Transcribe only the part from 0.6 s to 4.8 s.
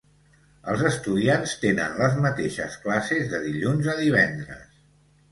Els estudiants tenen les mateixes classes de dilluns a divendres.